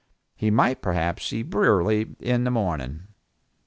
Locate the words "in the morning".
2.19-3.03